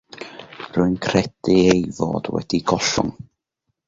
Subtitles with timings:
[0.77, 3.13] Rwy'n credu ei fod wedi gollwng.